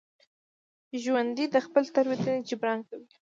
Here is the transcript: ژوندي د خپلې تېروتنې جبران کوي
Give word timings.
ژوندي 1.03 1.45
د 1.51 1.55
خپلې 1.65 1.89
تېروتنې 1.95 2.45
جبران 2.49 2.79
کوي 2.87 3.07